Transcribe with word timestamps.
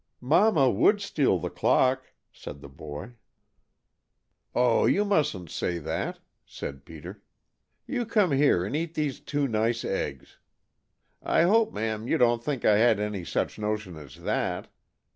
"Mama 0.19 0.67
would 0.67 0.99
steal 0.99 1.37
the 1.37 1.51
clock," 1.51 2.11
said 2.31 2.61
the 2.61 2.67
boy. 2.67 3.11
"Oh, 4.55 4.87
you 4.87 5.05
mustn't 5.05 5.51
say 5.51 5.77
that!" 5.77 6.17
said 6.43 6.85
Peter. 6.85 7.21
"You 7.85 8.07
come 8.07 8.31
here 8.31 8.65
and 8.65 8.75
eat 8.75 8.95
these 8.95 9.19
two 9.19 9.47
nice 9.47 9.85
eggs. 9.85 10.39
I 11.21 11.43
hope, 11.43 11.71
ma'am, 11.71 12.07
you 12.07 12.17
don't 12.17 12.43
think 12.43 12.65
I 12.65 12.77
had 12.79 12.99
any 12.99 13.23
such 13.23 13.59
notion 13.59 13.95
as 13.95 14.15
that. 14.23 14.69